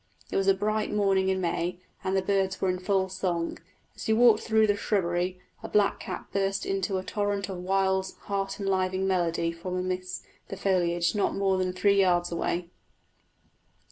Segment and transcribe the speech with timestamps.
[0.31, 3.59] It was a bright morning in May, and the birds were in full song.
[3.95, 8.59] As we walked through the shrubbery a blackcap burst into a torrent of wild heart
[8.59, 12.71] enlivening melody from amidst the foliage not more than three yards away.